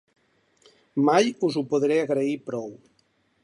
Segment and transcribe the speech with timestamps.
[1.09, 2.69] Mai us ho podré agrair prou.